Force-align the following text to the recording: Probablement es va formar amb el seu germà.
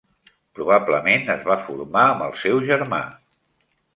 Probablement 0.59 1.29
es 1.33 1.43
va 1.51 1.57
formar 1.67 2.05
amb 2.15 2.25
el 2.29 2.35
seu 2.45 2.65
germà. 2.71 3.03